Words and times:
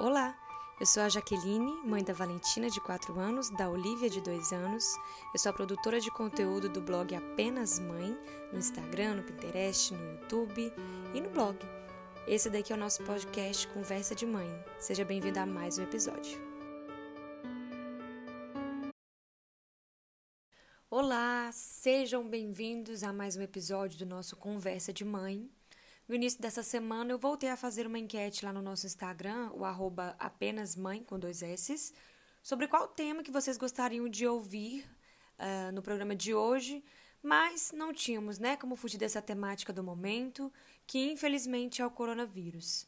Olá, 0.00 0.38
eu 0.78 0.86
sou 0.86 1.02
a 1.02 1.08
Jaqueline, 1.08 1.82
mãe 1.84 2.04
da 2.04 2.12
Valentina, 2.12 2.70
de 2.70 2.80
4 2.80 3.18
anos, 3.18 3.50
da 3.50 3.68
Olivia, 3.68 4.08
de 4.08 4.20
2 4.20 4.52
anos. 4.52 4.94
Eu 5.34 5.40
sou 5.40 5.50
a 5.50 5.52
produtora 5.52 6.00
de 6.00 6.08
conteúdo 6.12 6.68
do 6.68 6.80
blog 6.80 7.16
Apenas 7.16 7.80
Mãe, 7.80 8.16
no 8.52 8.60
Instagram, 8.60 9.16
no 9.16 9.24
Pinterest, 9.24 9.92
no 9.92 10.12
YouTube 10.12 10.72
e 11.12 11.20
no 11.20 11.30
blog. 11.30 11.58
Esse 12.28 12.48
daqui 12.48 12.72
é 12.72 12.76
o 12.76 12.78
nosso 12.78 13.02
podcast 13.02 13.66
Conversa 13.66 14.14
de 14.14 14.24
Mãe. 14.24 14.48
Seja 14.78 15.04
bem-vindo 15.04 15.40
a 15.40 15.44
mais 15.44 15.78
um 15.78 15.82
episódio. 15.82 16.40
Olá, 20.88 21.50
sejam 21.52 22.30
bem-vindos 22.30 23.02
a 23.02 23.12
mais 23.12 23.36
um 23.36 23.42
episódio 23.42 23.98
do 23.98 24.06
nosso 24.06 24.36
Conversa 24.36 24.92
de 24.92 25.04
Mãe. 25.04 25.50
No 26.08 26.14
início 26.14 26.40
dessa 26.40 26.62
semana, 26.62 27.12
eu 27.12 27.18
voltei 27.18 27.50
a 27.50 27.56
fazer 27.56 27.86
uma 27.86 27.98
enquete 27.98 28.42
lá 28.42 28.50
no 28.50 28.62
nosso 28.62 28.86
Instagram, 28.86 29.50
o 29.52 29.62
arroba 29.62 30.16
apenas 30.18 30.74
mãe 30.74 31.04
com 31.04 31.18
dois 31.18 31.42
S, 31.42 31.92
sobre 32.42 32.66
qual 32.66 32.88
tema 32.88 33.22
que 33.22 33.30
vocês 33.30 33.58
gostariam 33.58 34.08
de 34.08 34.26
ouvir 34.26 34.86
uh, 35.38 35.70
no 35.70 35.82
programa 35.82 36.16
de 36.16 36.32
hoje, 36.32 36.82
mas 37.22 37.72
não 37.72 37.92
tínhamos, 37.92 38.38
né, 38.38 38.56
como 38.56 38.74
fugir 38.74 38.96
dessa 38.96 39.20
temática 39.20 39.70
do 39.70 39.84
momento, 39.84 40.50
que 40.86 41.12
infelizmente 41.12 41.82
é 41.82 41.86
o 41.86 41.90
coronavírus. 41.90 42.86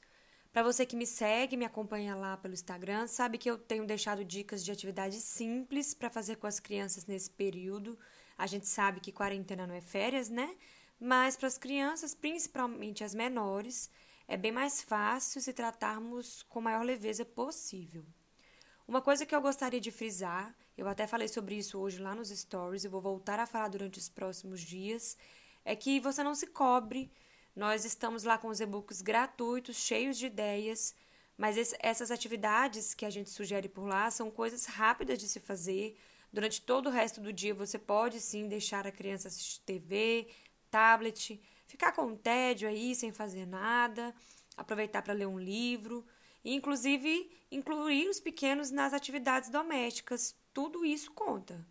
Para 0.51 0.63
você 0.63 0.87
que 0.87 0.97
me 0.97 1.07
segue, 1.07 1.59
me 1.59 1.67
acompanha 1.67 2.17
lá 2.17 2.39
pelo 2.39 2.55
Instagram, 2.55 3.07
sabe 3.07 3.37
que 3.37 3.51
eu 3.51 3.59
tenho 3.59 3.87
deixado 3.87 4.25
dicas 4.25 4.65
de 4.65 4.73
atividades 4.73 5.23
simples 5.23 5.93
para 5.93 6.09
fazer 6.09 6.37
com 6.37 6.47
as 6.47 6.59
crianças 6.59 7.05
nesse 7.05 7.31
período. 7.31 7.99
A 8.39 8.47
gente 8.47 8.67
sabe 8.67 8.99
que 8.99 9.13
quarentena 9.13 9.67
não 9.67 9.75
é 9.75 9.83
férias, 9.83 10.31
né? 10.31 10.57
Mas 11.01 11.35
para 11.35 11.49
as 11.49 11.57
crianças, 11.57 12.15
principalmente 12.15 13.03
as 13.03 13.15
menores, 13.15 13.91
é 14.29 14.37
bem 14.37 14.53
mais 14.53 14.83
fácil 14.83 15.41
se 15.41 15.53
tratarmos 15.53 16.43
com 16.43 16.59
a 16.59 16.63
maior 16.63 16.85
leveza 16.85 17.25
possível. 17.25 18.05
Uma 18.87 19.01
coisa 19.01 19.25
que 19.25 19.35
eu 19.35 19.41
gostaria 19.41 19.81
de 19.81 19.91
frisar, 19.91 20.55
eu 20.77 20.87
até 20.87 21.07
falei 21.07 21.27
sobre 21.27 21.57
isso 21.57 21.79
hoje 21.79 21.99
lá 21.99 22.15
nos 22.15 22.29
stories 22.29 22.85
e 22.85 22.89
vou 22.89 23.01
voltar 23.01 23.41
a 23.41 23.47
falar 23.47 23.69
durante 23.69 23.99
os 23.99 24.09
próximos 24.09 24.61
dias, 24.61 25.17
é 25.65 25.75
que 25.75 25.99
você 26.01 26.23
não 26.23 26.35
se 26.35 26.49
cobre. 26.49 27.11
Nós 27.57 27.85
estamos 27.85 28.25
lá 28.25 28.37
com 28.37 28.49
os 28.49 28.61
e-books 28.61 29.01
gratuitos, 29.01 29.77
cheios 29.77 30.19
de 30.19 30.27
ideias, 30.27 30.95
mas 31.37 31.57
essas 31.81 32.11
atividades 32.11 32.93
que 32.93 33.07
a 33.07 33.11
gente 33.11 33.31
sugere 33.31 33.69
por 33.69 33.87
lá 33.87 34.11
são 34.11 34.31
coisas 34.31 34.67
rápidas 34.67 35.19
de 35.19 35.29
se 35.29 35.41
fazer. 35.41 35.97
Durante 36.33 36.61
todo 36.61 36.89
o 36.89 36.93
resto 36.93 37.21
do 37.21 37.33
dia 37.33 37.55
você 37.55 37.79
pode 37.79 38.21
sim 38.21 38.49
deixar 38.49 38.87
a 38.87 38.93
criança 38.93 39.29
assistir 39.29 39.61
TV, 39.63 40.29
tablet, 40.71 41.41
ficar 41.67 41.93
com 41.93 42.17
tédio 42.17 42.69
aí 42.69 42.95
sem 42.95 43.13
fazer 43.13 43.47
nada, 43.47 44.15
aproveitar 44.57 45.03
para 45.03 45.15
ler 45.15 45.27
um 45.27 45.39
livro 45.39 46.07
e 46.45 46.55
inclusive 46.55 47.31
incluir 47.51 48.09
os 48.09 48.21
pequenos 48.21 48.71
nas 48.71 48.93
atividades 48.93 49.51
domésticas. 49.51 50.35
Tudo 50.53 50.85
isso 50.85 51.13
conta. 51.13 51.67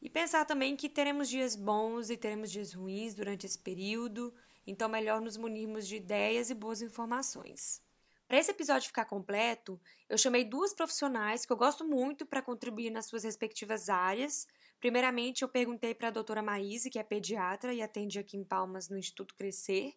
E 0.00 0.08
pensar 0.10 0.44
também 0.44 0.76
que 0.76 0.88
teremos 0.88 1.28
dias 1.28 1.56
bons 1.56 2.10
e 2.10 2.16
teremos 2.16 2.50
dias 2.50 2.74
ruins 2.74 3.14
durante 3.14 3.46
esse 3.46 3.58
período, 3.58 4.34
então 4.66 4.88
melhor 4.88 5.20
nos 5.20 5.36
munirmos 5.36 5.86
de 5.86 5.96
ideias 5.96 6.50
e 6.50 6.54
boas 6.54 6.82
informações. 6.82 7.82
Para 8.28 8.38
esse 8.38 8.50
episódio 8.50 8.88
ficar 8.88 9.04
completo, 9.04 9.80
eu 10.08 10.18
chamei 10.18 10.44
duas 10.44 10.72
profissionais 10.72 11.44
que 11.44 11.52
eu 11.52 11.56
gosto 11.56 11.84
muito 11.84 12.26
para 12.26 12.42
contribuir 12.42 12.90
nas 12.90 13.06
suas 13.06 13.24
respectivas 13.24 13.88
áreas 13.88 14.46
Primeiramente, 14.84 15.40
eu 15.40 15.48
perguntei 15.48 15.94
para 15.94 16.08
a 16.08 16.10
doutora 16.10 16.42
Maíse, 16.42 16.90
que 16.90 16.98
é 16.98 17.02
pediatra 17.02 17.72
e 17.72 17.80
atende 17.80 18.18
aqui 18.18 18.36
em 18.36 18.44
Palmas 18.44 18.90
no 18.90 18.98
Instituto 18.98 19.34
Crescer, 19.34 19.94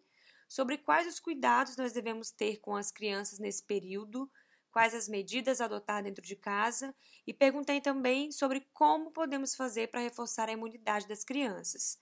sobre 0.48 0.78
quais 0.78 1.06
os 1.06 1.20
cuidados 1.20 1.76
nós 1.76 1.92
devemos 1.92 2.30
ter 2.30 2.56
com 2.56 2.74
as 2.74 2.90
crianças 2.90 3.38
nesse 3.38 3.62
período, 3.62 4.30
quais 4.72 4.94
as 4.94 5.06
medidas 5.06 5.60
a 5.60 5.66
adotar 5.66 6.02
dentro 6.02 6.24
de 6.24 6.34
casa 6.34 6.94
e 7.26 7.34
perguntei 7.34 7.82
também 7.82 8.32
sobre 8.32 8.66
como 8.72 9.10
podemos 9.10 9.54
fazer 9.54 9.88
para 9.88 10.00
reforçar 10.00 10.48
a 10.48 10.52
imunidade 10.52 11.06
das 11.06 11.22
crianças. 11.22 11.98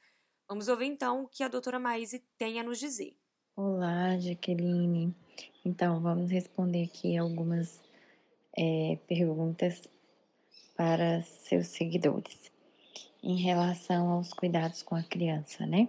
Vamos 0.48 0.68
ouvir 0.68 0.86
então 0.86 1.24
o 1.24 1.28
que 1.28 1.42
a 1.42 1.48
doutora 1.48 1.80
Maíse 1.80 2.24
tem 2.38 2.60
a 2.60 2.62
nos 2.62 2.78
dizer. 2.78 3.16
Olá, 3.56 4.16
Jaqueline. 4.16 5.12
Então, 5.64 6.00
vamos 6.00 6.30
responder 6.30 6.84
aqui 6.84 7.16
algumas 7.16 7.80
é, 8.56 8.96
perguntas 9.08 9.82
para 10.76 11.24
seus 11.24 11.66
seguidores 11.66 12.54
em 13.26 13.34
relação 13.34 14.08
aos 14.10 14.32
cuidados 14.32 14.82
com 14.84 14.94
a 14.94 15.02
criança, 15.02 15.66
né? 15.66 15.88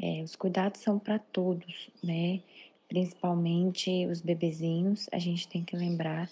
É, 0.00 0.22
os 0.22 0.34
cuidados 0.34 0.80
são 0.80 0.98
para 0.98 1.18
todos, 1.18 1.90
né? 2.02 2.40
Principalmente 2.88 4.06
os 4.06 4.22
bebezinhos, 4.22 5.06
a 5.12 5.18
gente 5.18 5.46
tem 5.46 5.62
que 5.62 5.76
lembrar 5.76 6.30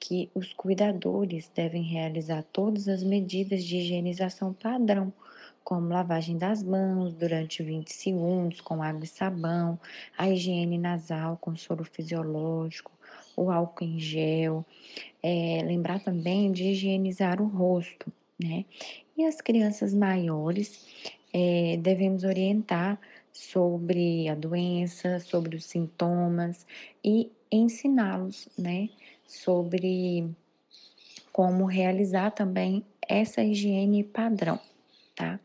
que 0.00 0.30
os 0.34 0.54
cuidadores 0.54 1.50
devem 1.54 1.82
realizar 1.82 2.42
todas 2.44 2.88
as 2.88 3.02
medidas 3.02 3.62
de 3.62 3.76
higienização 3.76 4.54
padrão, 4.54 5.12
como 5.62 5.88
lavagem 5.88 6.38
das 6.38 6.62
mãos 6.62 7.12
durante 7.12 7.62
20 7.62 7.92
segundos 7.92 8.62
com 8.62 8.82
água 8.82 9.04
e 9.04 9.06
sabão, 9.06 9.78
a 10.16 10.30
higiene 10.30 10.78
nasal 10.78 11.36
com 11.36 11.54
soro 11.56 11.84
fisiológico, 11.84 12.90
o 13.36 13.50
álcool 13.50 13.84
em 13.84 13.98
gel. 13.98 14.64
É, 15.22 15.62
lembrar 15.62 16.00
também 16.00 16.50
de 16.50 16.64
higienizar 16.64 17.40
o 17.40 17.46
rosto, 17.46 18.10
né? 18.42 18.64
E 19.16 19.24
as 19.24 19.40
crianças 19.40 19.94
maiores 19.94 20.86
é, 21.32 21.76
devemos 21.76 22.24
orientar 22.24 23.00
sobre 23.32 24.28
a 24.28 24.34
doença, 24.34 25.18
sobre 25.18 25.56
os 25.56 25.64
sintomas 25.64 26.66
e 27.04 27.30
ensiná-los, 27.50 28.48
né, 28.56 28.88
sobre 29.26 30.30
como 31.32 31.64
realizar 31.64 32.30
também 32.30 32.84
essa 33.08 33.42
higiene 33.42 34.04
padrão, 34.04 34.60
tá? 35.16 35.40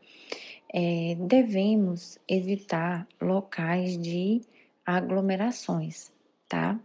É, 0.72 1.16
devemos 1.18 2.18
evitar 2.28 3.06
locais 3.20 4.00
de 4.00 4.40
aglomerações, 4.86 6.12
tá? 6.48 6.78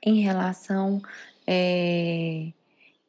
Em 0.00 0.20
relação 0.20 1.02
é, 1.46 2.52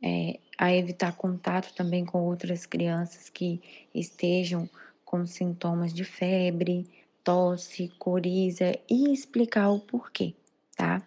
é, 0.06 0.40
a 0.56 0.72
evitar 0.72 1.14
contato 1.14 1.74
também 1.74 2.06
com 2.06 2.22
outras 2.22 2.68
crianças 2.68 3.28
que 3.28 3.60
estejam 3.94 4.70
com 5.04 5.26
sintomas 5.26 5.92
de 5.92 6.04
febre, 6.04 6.88
tosse, 7.24 7.92
coriza 7.98 8.78
e 8.88 9.12
explicar 9.12 9.72
o 9.72 9.80
porquê, 9.80 10.36
tá? 10.78 11.02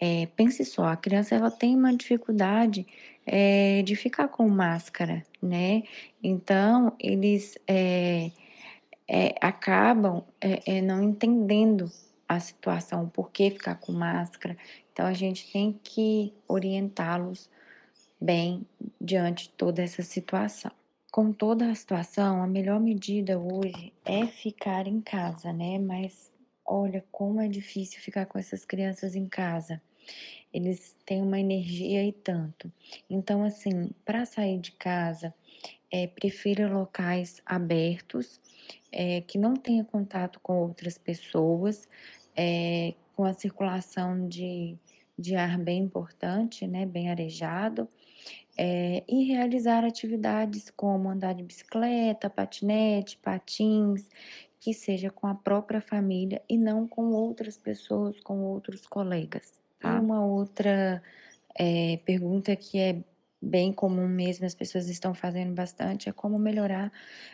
É, 0.00 0.26
pense 0.34 0.64
só, 0.64 0.86
a 0.86 0.96
criança 0.96 1.36
ela 1.36 1.50
tem 1.50 1.76
uma 1.76 1.96
dificuldade 1.96 2.84
é, 3.24 3.82
de 3.82 3.94
ficar 3.94 4.26
com 4.26 4.48
máscara, 4.48 5.24
né? 5.40 5.84
Então 6.20 6.92
eles 6.98 7.56
é, 7.68 8.32
é 9.06 9.34
acabam 9.40 10.24
é, 10.40 10.82
não 10.82 11.00
entendendo 11.00 11.88
a 12.28 12.40
situação, 12.40 13.08
por 13.08 13.30
que 13.30 13.50
ficar 13.52 13.76
com 13.76 13.92
máscara. 13.92 14.56
Então 14.92 15.06
a 15.06 15.12
gente 15.12 15.52
tem 15.52 15.78
que 15.84 16.32
orientá-los 16.48 17.48
bem 18.24 18.66
diante 18.98 19.44
de 19.44 19.50
toda 19.50 19.82
essa 19.82 20.02
situação. 20.02 20.72
Com 21.12 21.30
toda 21.30 21.70
a 21.70 21.74
situação, 21.74 22.42
a 22.42 22.46
melhor 22.46 22.80
medida 22.80 23.38
hoje 23.38 23.92
é 24.04 24.26
ficar 24.26 24.86
em 24.86 25.00
casa, 25.00 25.52
né? 25.52 25.78
Mas 25.78 26.32
olha 26.64 27.04
como 27.12 27.40
é 27.40 27.46
difícil 27.46 28.00
ficar 28.00 28.24
com 28.24 28.38
essas 28.38 28.64
crianças 28.64 29.14
em 29.14 29.26
casa. 29.26 29.80
Eles 30.52 30.96
têm 31.04 31.20
uma 31.20 31.38
energia 31.38 32.02
e 32.02 32.12
tanto. 32.12 32.72
Então, 33.10 33.44
assim, 33.44 33.90
para 34.04 34.24
sair 34.24 34.58
de 34.58 34.72
casa, 34.72 35.34
é, 35.90 36.06
prefira 36.06 36.66
locais 36.66 37.42
abertos, 37.44 38.40
é, 38.90 39.20
que 39.20 39.36
não 39.36 39.54
tenha 39.54 39.84
contato 39.84 40.40
com 40.40 40.56
outras 40.56 40.96
pessoas, 40.96 41.86
é, 42.34 42.94
com 43.14 43.24
a 43.24 43.34
circulação 43.34 44.26
de, 44.26 44.76
de 45.18 45.36
ar 45.36 45.58
bem 45.58 45.82
importante, 45.82 46.66
né, 46.66 46.86
bem 46.86 47.10
arejado, 47.10 47.88
é, 48.56 49.02
e 49.08 49.24
realizar 49.24 49.84
atividades 49.84 50.70
como 50.70 51.08
andar 51.08 51.34
de 51.34 51.42
bicicleta, 51.42 52.30
patinete, 52.30 53.18
patins, 53.18 54.08
que 54.60 54.72
seja 54.72 55.10
com 55.10 55.26
a 55.26 55.34
própria 55.34 55.80
família 55.80 56.40
e 56.48 56.56
não 56.56 56.86
com 56.86 57.10
outras 57.10 57.58
pessoas, 57.58 58.18
com 58.20 58.42
outros 58.42 58.86
colegas. 58.86 59.60
Tá? 59.80 59.96
E 59.96 60.00
uma 60.00 60.24
outra 60.24 61.02
é, 61.54 61.98
pergunta 62.04 62.54
que 62.56 62.78
é 62.78 62.96
bem 63.42 63.72
comum 63.72 64.08
mesmo, 64.08 64.46
as 64.46 64.54
pessoas 64.54 64.88
estão 64.88 65.12
fazendo 65.12 65.52
bastante, 65.52 66.08
é 66.08 66.12
como 66.12 66.38
melhorar 66.38 66.90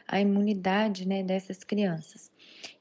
a 0.09 0.21
imunidade 0.21 1.07
né, 1.07 1.23
dessas 1.23 1.63
crianças. 1.63 2.33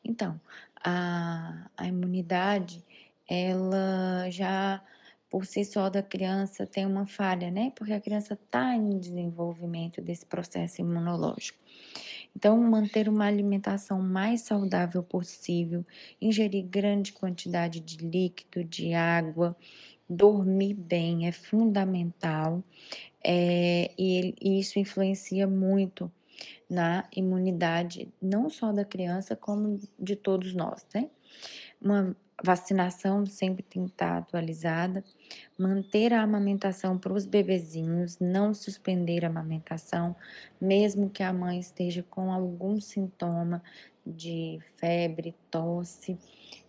Então, 0.04 0.40
a, 0.84 1.70
a 1.78 1.88
imunidade, 1.88 2.84
ela 3.30 4.30
já 4.32 4.82
por 5.30 5.46
si 5.46 5.64
só 5.64 5.90
da 5.90 6.02
criança 6.02 6.66
tem 6.66 6.86
uma 6.86 7.06
falha, 7.06 7.52
né? 7.52 7.72
Porque 7.76 7.94
a 7.94 8.02
criança 8.02 8.34
está 8.34 8.76
em 8.76 8.98
desenvolvimento 8.98 10.02
desse 10.02 10.26
processo 10.26 10.82
imunológico. 10.82 11.60
Então, 12.36 12.58
manter 12.58 13.08
uma 13.08 13.26
alimentação 13.26 14.02
mais 14.02 14.42
saudável 14.42 15.04
possível, 15.04 15.86
ingerir 16.22 16.66
grande 16.66 17.14
quantidade 17.14 17.80
de 17.80 17.98
líquido, 17.98 18.64
de 18.64 18.94
água, 18.94 19.56
dormir 20.10 20.74
bem 20.74 21.28
é 21.28 21.32
fundamental 21.32 22.64
é, 23.24 23.92
e, 23.98 24.34
e 24.42 24.60
isso 24.60 24.80
influencia 24.80 25.48
muito 25.48 26.12
na 26.70 27.08
imunidade, 27.16 28.08
não 28.22 28.50
só 28.50 28.72
da 28.72 28.86
criança, 28.86 29.36
como 29.36 29.80
de 30.00 30.16
todos 30.16 30.54
nós, 30.54 30.86
né? 30.94 31.10
Uma 31.82 32.16
vacinação 32.44 33.26
sempre 33.26 33.64
tem 33.64 33.86
que 33.86 33.92
estar 33.92 34.18
atualizada, 34.18 35.04
manter 35.58 36.14
a 36.14 36.22
amamentação 36.22 36.98
para 36.98 37.14
os 37.14 37.26
bebezinhos, 37.26 38.18
não 38.20 38.54
suspender 38.54 39.26
a 39.26 39.28
amamentação, 39.28 40.16
mesmo 40.60 41.10
que 41.10 41.24
a 41.24 41.34
mãe 41.34 41.60
esteja 41.60 42.04
com 42.10 42.32
algum 42.32 42.80
sintoma 42.80 43.62
de 44.06 44.60
febre, 44.78 45.36
tosse, 45.52 46.18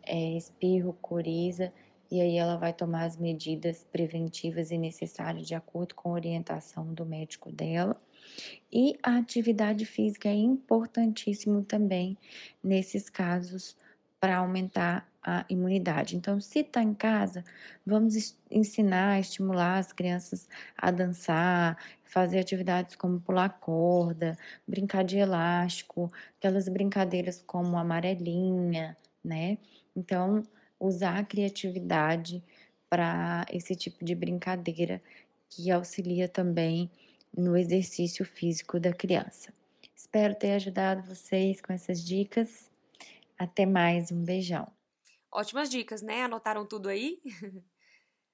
é, 0.03 0.37
espirro, 0.37 0.97
coriza, 1.01 1.73
e 2.11 2.21
aí 2.21 2.37
ela 2.37 2.57
vai 2.57 2.73
tomar 2.73 3.05
as 3.05 3.17
medidas 3.17 3.87
preventivas 3.93 4.73
e 4.73 4.79
necessárias 4.79 5.47
de 5.47 5.55
acordo 5.55 5.95
com 5.95 6.09
a 6.11 6.15
orientação 6.15 6.93
do 6.93 7.07
médico 7.07 7.53
dela. 7.53 7.97
E 8.73 8.99
a 9.03 9.17
atividade 9.17 9.87
física 9.87 10.29
é 10.29 10.35
importantíssimo 10.35 11.63
também 11.63 12.19
nesses 12.63 13.09
casos 13.09 13.77
para 14.21 14.37
aumentar 14.37 15.10
a 15.23 15.45
imunidade. 15.49 16.17
Então, 16.17 16.41
se 16.41 16.61
está 16.61 16.83
em 16.83 16.95
casa, 16.95 17.45
vamos 17.85 18.37
ensinar, 18.51 19.21
estimular 19.21 19.79
as 19.79 19.93
crianças 19.93 20.49
a 20.77 20.91
dançar, 20.91 21.77
fazer 22.05 22.39
atividades 22.39 22.97
como 22.97 23.21
pular 23.21 23.49
corda, 23.61 24.37
brincar 24.67 25.05
de 25.05 25.19
elástico, 25.19 26.11
aquelas 26.39 26.69
brincadeiras 26.69 27.43
como 27.47 27.77
amarelinha, 27.77 28.97
né? 29.25 29.59
Então, 29.95 30.43
usar 30.79 31.19
a 31.19 31.25
criatividade 31.25 32.43
para 32.89 33.45
esse 33.53 33.77
tipo 33.77 34.05
de 34.05 34.15
brincadeira 34.15 35.01
que 35.49 35.71
auxilia 35.71 36.29
também 36.29 36.91
no 37.37 37.57
exercício 37.57 38.25
físico 38.25 38.81
da 38.81 38.93
criança. 38.93 39.53
Espero 39.95 40.35
ter 40.35 40.53
ajudado 40.53 41.03
vocês 41.03 41.61
com 41.61 41.73
essas 41.73 42.05
dicas. 42.05 42.71
Até 43.39 43.65
mais, 43.67 44.11
um 44.11 44.25
beijão. 44.25 44.80
Ótimas 45.33 45.71
dicas, 45.71 46.03
né? 46.03 46.25
Anotaram 46.25 46.67
tudo 46.67 46.89
aí? 46.89 47.21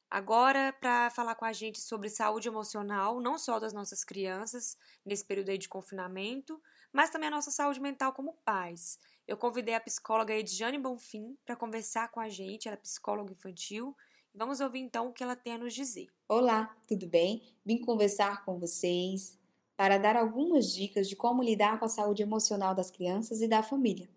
Agora, 0.08 0.72
para 0.72 1.10
falar 1.10 1.34
com 1.34 1.44
a 1.44 1.52
gente 1.52 1.80
sobre 1.80 2.08
saúde 2.08 2.48
emocional, 2.48 3.20
não 3.20 3.36
só 3.36 3.58
das 3.58 3.72
nossas 3.72 4.04
crianças, 4.04 4.78
nesse 5.04 5.24
período 5.24 5.50
aí 5.50 5.58
de 5.58 5.68
confinamento, 5.68 6.62
mas 6.92 7.10
também 7.10 7.28
a 7.28 7.32
nossa 7.32 7.50
saúde 7.50 7.80
mental 7.80 8.12
como 8.12 8.38
pais. 8.44 8.98
Eu 9.26 9.36
convidei 9.36 9.74
a 9.74 9.80
psicóloga 9.80 10.32
Edjane 10.32 10.78
Bonfim 10.78 11.36
para 11.44 11.56
conversar 11.56 12.08
com 12.10 12.20
a 12.20 12.28
gente, 12.28 12.68
ela 12.68 12.76
é 12.76 12.80
psicóloga 12.80 13.32
infantil. 13.32 13.96
Vamos 14.32 14.60
ouvir 14.60 14.78
então 14.78 15.08
o 15.08 15.12
que 15.12 15.24
ela 15.24 15.34
tem 15.34 15.54
a 15.54 15.58
nos 15.58 15.74
dizer. 15.74 16.06
Olá, 16.28 16.76
tudo 16.86 17.06
bem? 17.08 17.42
Vim 17.64 17.78
conversar 17.78 18.44
com 18.44 18.60
vocês 18.60 19.36
para 19.76 19.98
dar 19.98 20.16
algumas 20.16 20.72
dicas 20.72 21.08
de 21.08 21.16
como 21.16 21.42
lidar 21.42 21.78
com 21.78 21.84
a 21.84 21.88
saúde 21.88 22.22
emocional 22.22 22.74
das 22.74 22.90
crianças 22.90 23.42
e 23.42 23.48
da 23.48 23.62
família. 23.62 24.08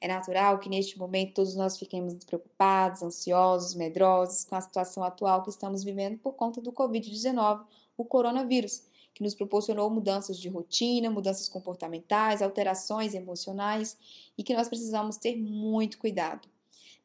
É 0.00 0.06
natural 0.06 0.58
que 0.58 0.68
neste 0.68 0.96
momento 0.96 1.34
todos 1.34 1.56
nós 1.56 1.76
fiquemos 1.76 2.14
preocupados, 2.24 3.02
ansiosos, 3.02 3.74
medrosos 3.74 4.44
com 4.44 4.54
a 4.54 4.60
situação 4.60 5.02
atual 5.02 5.42
que 5.42 5.50
estamos 5.50 5.82
vivendo 5.82 6.18
por 6.18 6.34
conta 6.34 6.60
do 6.60 6.72
Covid-19, 6.72 7.64
o 7.96 8.04
coronavírus, 8.04 8.84
que 9.12 9.24
nos 9.24 9.34
proporcionou 9.34 9.90
mudanças 9.90 10.38
de 10.38 10.48
rotina, 10.48 11.10
mudanças 11.10 11.48
comportamentais, 11.48 12.40
alterações 12.40 13.14
emocionais 13.14 13.98
e 14.36 14.44
que 14.44 14.54
nós 14.54 14.68
precisamos 14.68 15.16
ter 15.16 15.36
muito 15.36 15.98
cuidado. 15.98 16.48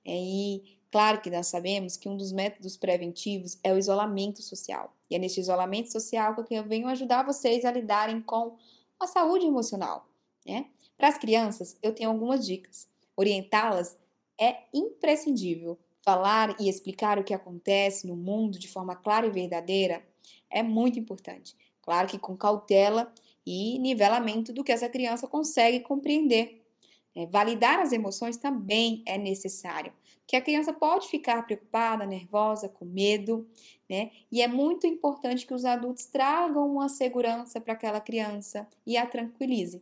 É, 0.05 0.15
e 0.15 0.77
claro 0.91 1.19
que 1.19 1.31
nós 1.31 1.47
sabemos 1.47 1.97
que 1.97 2.07
um 2.07 2.15
dos 2.15 2.31
métodos 2.31 2.77
preventivos 2.77 3.57
é 3.63 3.73
o 3.73 3.77
isolamento 3.79 4.43
social. 4.43 4.93
E 5.09 5.15
é 5.15 5.19
neste 5.19 5.39
isolamento 5.39 5.91
social 5.91 6.35
que 6.43 6.53
eu 6.53 6.63
venho 6.63 6.87
ajudar 6.87 7.25
vocês 7.25 7.65
a 7.65 7.71
lidarem 7.71 8.21
com 8.21 8.55
a 8.99 9.07
saúde 9.07 9.47
emocional. 9.47 10.07
Né? 10.45 10.67
Para 11.03 11.09
as 11.09 11.17
crianças, 11.17 11.77
eu 11.83 11.93
tenho 11.93 12.09
algumas 12.09 12.45
dicas. 12.45 12.87
Orientá-las 13.17 13.97
é 14.39 14.59
imprescindível. 14.73 15.77
Falar 16.01 16.55
e 16.61 16.69
explicar 16.69 17.19
o 17.19 17.25
que 17.25 17.33
acontece 17.33 18.07
no 18.07 18.15
mundo 18.15 18.57
de 18.57 18.69
forma 18.69 18.95
clara 18.95 19.27
e 19.27 19.29
verdadeira 19.29 20.01
é 20.49 20.63
muito 20.63 20.97
importante. 20.97 21.57
Claro 21.81 22.07
que 22.07 22.17
com 22.17 22.37
cautela 22.37 23.13
e 23.45 23.77
nivelamento 23.79 24.53
do 24.53 24.63
que 24.63 24.71
essa 24.71 24.87
criança 24.87 25.27
consegue 25.27 25.81
compreender. 25.81 26.65
É, 27.13 27.25
validar 27.25 27.79
as 27.81 27.91
emoções 27.91 28.37
também 28.37 29.03
é 29.05 29.17
necessário, 29.17 29.91
que 30.25 30.37
a 30.37 30.41
criança 30.41 30.71
pode 30.71 31.09
ficar 31.09 31.45
preocupada, 31.45 32.05
nervosa, 32.05 32.69
com 32.69 32.85
medo, 32.85 33.45
né? 33.89 34.09
E 34.31 34.41
é 34.41 34.47
muito 34.47 34.87
importante 34.87 35.45
que 35.45 35.53
os 35.53 35.65
adultos 35.65 36.05
tragam 36.05 36.65
uma 36.65 36.87
segurança 36.87 37.59
para 37.59 37.73
aquela 37.73 37.99
criança 37.99 38.65
e 38.87 38.95
a 38.95 39.05
tranquilize. 39.05 39.81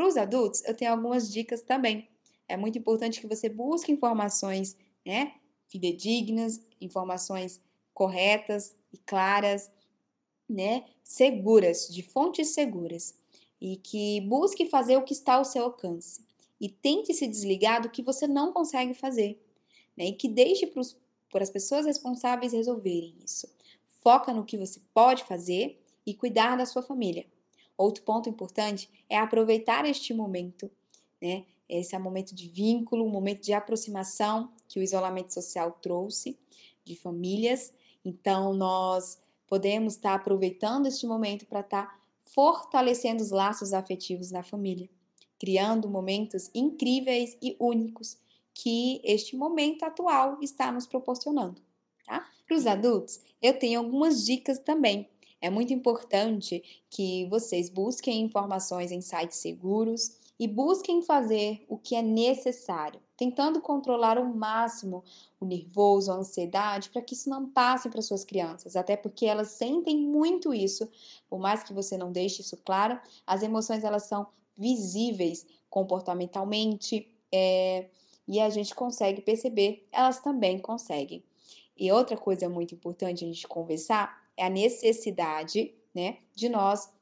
Para 0.00 0.08
os 0.08 0.16
adultos, 0.16 0.64
eu 0.64 0.74
tenho 0.74 0.92
algumas 0.92 1.30
dicas 1.30 1.60
também. 1.60 2.08
É 2.48 2.56
muito 2.56 2.78
importante 2.78 3.20
que 3.20 3.26
você 3.26 3.50
busque 3.50 3.92
informações 3.92 4.74
né, 5.04 5.34
fidedignas, 5.68 6.58
informações 6.80 7.60
corretas 7.92 8.74
e 8.90 8.96
claras, 8.96 9.70
né, 10.48 10.86
seguras, 11.04 11.86
de 11.86 12.02
fontes 12.02 12.54
seguras, 12.54 13.14
e 13.60 13.76
que 13.76 14.22
busque 14.22 14.64
fazer 14.64 14.96
o 14.96 15.02
que 15.02 15.12
está 15.12 15.34
ao 15.34 15.44
seu 15.44 15.64
alcance. 15.64 16.24
E 16.58 16.70
tente 16.70 17.12
se 17.12 17.26
desligar 17.26 17.82
do 17.82 17.90
que 17.90 18.02
você 18.02 18.26
não 18.26 18.54
consegue 18.54 18.94
fazer. 18.94 19.38
Né, 19.94 20.06
e 20.06 20.12
que 20.14 20.28
deixe 20.28 20.66
para 20.66 21.42
as 21.42 21.50
pessoas 21.50 21.84
responsáveis 21.84 22.54
resolverem 22.54 23.16
isso. 23.22 23.46
Foca 24.02 24.32
no 24.32 24.46
que 24.46 24.56
você 24.56 24.80
pode 24.94 25.24
fazer 25.24 25.78
e 26.06 26.14
cuidar 26.14 26.56
da 26.56 26.64
sua 26.64 26.80
família. 26.80 27.26
Outro 27.80 28.02
ponto 28.02 28.28
importante 28.28 28.90
é 29.08 29.16
aproveitar 29.16 29.86
este 29.86 30.12
momento, 30.12 30.70
né? 31.18 31.46
Esse 31.66 31.94
é 31.94 31.98
um 31.98 32.02
momento 32.02 32.34
de 32.34 32.46
vínculo, 32.46 33.06
um 33.06 33.08
momento 33.08 33.42
de 33.42 33.54
aproximação 33.54 34.52
que 34.68 34.78
o 34.78 34.82
isolamento 34.82 35.32
social 35.32 35.72
trouxe 35.80 36.38
de 36.84 36.94
famílias. 36.94 37.72
Então, 38.04 38.52
nós 38.52 39.18
podemos 39.46 39.94
estar 39.94 40.12
aproveitando 40.12 40.88
este 40.88 41.06
momento 41.06 41.46
para 41.46 41.60
estar 41.60 41.98
fortalecendo 42.26 43.22
os 43.22 43.30
laços 43.30 43.72
afetivos 43.72 44.30
na 44.30 44.42
família, 44.42 44.90
criando 45.38 45.88
momentos 45.88 46.50
incríveis 46.54 47.34
e 47.40 47.56
únicos 47.58 48.18
que 48.52 49.00
este 49.02 49.36
momento 49.36 49.84
atual 49.84 50.36
está 50.42 50.70
nos 50.70 50.86
proporcionando. 50.86 51.62
Tá? 52.04 52.28
Para 52.46 52.56
os 52.58 52.66
adultos, 52.66 53.22
eu 53.40 53.58
tenho 53.58 53.80
algumas 53.80 54.22
dicas 54.22 54.58
também 54.58 55.08
é 55.40 55.48
muito 55.48 55.72
importante 55.72 56.62
que 56.90 57.26
vocês 57.26 57.70
busquem 57.70 58.22
informações 58.22 58.92
em 58.92 59.00
sites 59.00 59.38
seguros 59.38 60.18
e 60.38 60.46
busquem 60.46 61.02
fazer 61.02 61.64
o 61.68 61.76
que 61.76 61.94
é 61.94 62.02
necessário, 62.02 63.00
tentando 63.16 63.60
controlar 63.60 64.16
ao 64.16 64.24
máximo 64.24 65.04
o 65.38 65.44
nervoso, 65.44 66.10
a 66.10 66.16
ansiedade, 66.16 66.90
para 66.90 67.02
que 67.02 67.14
isso 67.14 67.28
não 67.28 67.48
passe 67.50 67.88
para 67.90 68.00
suas 68.00 68.24
crianças, 68.24 68.76
até 68.76 68.96
porque 68.96 69.26
elas 69.26 69.48
sentem 69.48 69.98
muito 69.98 70.54
isso. 70.54 70.88
Por 71.28 71.38
mais 71.38 71.62
que 71.62 71.74
você 71.74 71.96
não 71.96 72.10
deixe 72.10 72.40
isso 72.42 72.56
claro, 72.64 72.98
as 73.26 73.42
emoções 73.42 73.84
elas 73.84 74.04
são 74.04 74.26
visíveis 74.56 75.46
comportamentalmente 75.68 77.06
é, 77.32 77.88
e 78.26 78.40
a 78.40 78.48
gente 78.50 78.74
consegue 78.74 79.20
perceber, 79.22 79.86
elas 79.92 80.20
também 80.20 80.58
conseguem. 80.58 81.22
E 81.80 81.90
outra 81.90 82.14
coisa 82.14 82.46
muito 82.46 82.74
importante 82.74 83.24
a 83.24 83.26
gente 83.26 83.48
conversar 83.48 84.22
é 84.36 84.44
a 84.44 84.50
necessidade 84.50 85.74
né, 85.94 86.18
de 86.34 86.50
nós 86.50 86.92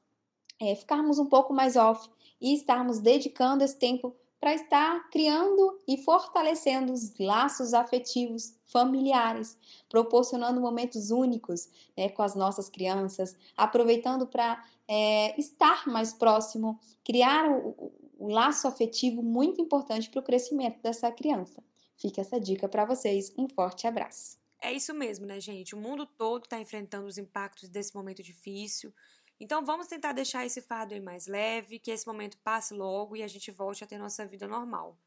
é, 0.61 0.73
ficarmos 0.77 1.19
um 1.19 1.27
pouco 1.27 1.53
mais 1.53 1.75
off 1.75 2.09
e 2.41 2.55
estarmos 2.55 3.01
dedicando 3.01 3.65
esse 3.65 3.77
tempo 3.77 4.15
para 4.39 4.55
estar 4.55 5.11
criando 5.11 5.81
e 5.87 5.97
fortalecendo 5.97 6.93
os 6.93 7.13
laços 7.19 7.75
afetivos 7.75 8.55
familiares, 8.67 9.59
proporcionando 9.89 10.61
momentos 10.61 11.11
únicos 11.11 11.69
né, 11.97 12.09
com 12.09 12.23
as 12.23 12.37
nossas 12.37 12.69
crianças, 12.69 13.37
aproveitando 13.57 14.29
para 14.29 14.65
é, 14.87 15.39
estar 15.41 15.89
mais 15.89 16.13
próximo, 16.13 16.79
criar 17.05 17.51
o, 17.51 17.93
o 18.17 18.29
laço 18.29 18.69
afetivo 18.69 19.25
muito 19.25 19.61
importante 19.61 20.09
para 20.09 20.21
o 20.21 20.25
crescimento 20.25 20.81
dessa 20.81 21.11
criança. 21.11 21.61
Fica 21.97 22.21
essa 22.21 22.39
dica 22.39 22.69
para 22.69 22.85
vocês. 22.85 23.33
Um 23.37 23.49
forte 23.49 23.85
abraço. 23.89 24.38
É 24.61 24.73
isso 24.73 24.93
mesmo, 24.93 25.25
né, 25.25 25.41
gente? 25.41 25.75
O 25.75 25.79
mundo 25.79 26.05
todo 26.05 26.45
está 26.45 26.59
enfrentando 26.61 27.07
os 27.07 27.17
impactos 27.17 27.69
desse 27.69 27.95
momento 27.95 28.23
difícil. 28.23 28.93
Então 29.41 29.65
vamos 29.65 29.87
tentar 29.87 30.13
deixar 30.13 30.45
esse 30.45 30.61
fardo 30.61 30.95
aí 30.95 31.01
mais 31.01 31.27
leve, 31.27 31.79
que 31.79 31.93
esse 31.93 32.07
momento 32.07 32.37
passe 32.39 32.75
logo 32.75 33.15
e 33.15 33.23
a 33.23 33.29
gente 33.29 33.53
volte 33.53 33.85
a 33.85 33.87
ter 33.87 33.99
nossa 33.99 34.27
vida 34.27 34.49
normal. 34.49 34.99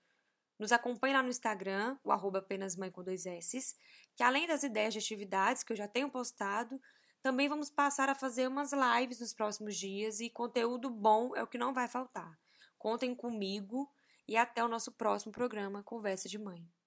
Nos 0.58 0.72
acompanhe 0.72 1.14
lá 1.14 1.24
no 1.24 1.30
Instagram, 1.30 1.98
o 2.04 2.12
arroba 2.12 2.40
apenas 2.40 2.76
mãe 2.76 2.90
com 2.92 3.04
dois 3.04 3.24
que 4.16 4.24
além 4.24 4.48
das 4.48 4.64
ideias 4.64 4.94
de 4.94 5.00
atividades 5.00 5.64
que 5.64 5.74
eu 5.74 5.78
já 5.78 5.88
tenho 5.88 6.10
postado, 6.10 6.80
também 7.22 7.50
vamos 7.50 7.70
passar 7.70 8.10
a 8.10 8.16
fazer 8.16 8.48
umas 8.48 8.72
lives 8.72 9.20
nos 9.20 9.34
próximos 9.34 9.76
dias 9.76 10.20
e 10.20 10.30
conteúdo 10.30 10.90
bom 10.90 11.36
é 11.36 11.44
o 11.44 11.48
que 11.48 11.58
não 11.58 11.74
vai 11.74 11.88
faltar. 11.88 12.40
Contem 12.78 13.14
comigo 13.14 13.92
e 14.28 14.38
até 14.38 14.64
o 14.64 14.68
nosso 14.68 14.92
próximo 14.92 15.32
programa 15.32 15.84
Conversa 15.84 16.30
de 16.30 16.38
Mãe. 16.38 16.81